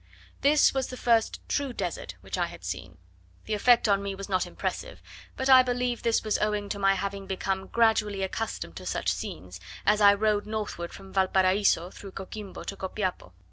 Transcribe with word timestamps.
This 0.41 0.73
was 0.73 0.87
the 0.87 0.97
first 0.97 1.41
true 1.47 1.73
desert 1.73 2.15
which 2.21 2.35
I 2.35 2.47
had 2.47 2.63
seen: 2.63 2.97
the 3.45 3.53
effect 3.53 3.87
on 3.87 4.01
me 4.01 4.15
was 4.15 4.27
not 4.29 4.47
impressive; 4.47 4.99
but 5.37 5.47
I 5.47 5.61
believe 5.61 6.01
this 6.01 6.23
was 6.23 6.39
owing 6.39 6.69
to 6.69 6.79
my 6.79 6.95
having 6.95 7.27
become 7.27 7.67
gradually 7.67 8.23
accustomed 8.23 8.75
to 8.77 8.85
such 8.87 9.13
scenes, 9.13 9.59
as 9.85 10.01
I 10.01 10.15
rode 10.15 10.47
northward 10.47 10.91
from 10.91 11.13
Valparaiso, 11.13 11.91
through 11.91 12.13
Coquimbo, 12.13 12.63
to 12.63 12.75
Copiapo. 12.75 13.33